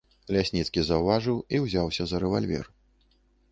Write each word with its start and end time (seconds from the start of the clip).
Лясніцкі 0.35 0.83
заўважыў 0.87 1.37
і 1.57 1.61
ўзяўся 1.67 2.03
за 2.13 2.23
рэвальвер. 2.27 2.65